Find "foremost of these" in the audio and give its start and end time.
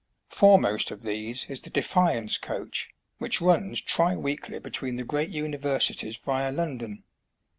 0.29-1.45